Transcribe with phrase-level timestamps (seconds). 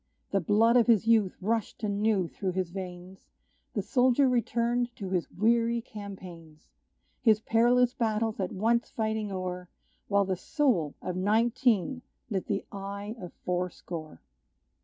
[0.31, 3.27] The blood of his youth rushed anew through his veins;
[3.75, 6.71] The soldier returned to his weary campaigns;
[7.21, 9.69] His perilous battles at once fighting o'er,
[10.07, 12.01] While the soul of nineteen
[12.31, 14.21] lit the eye of four score.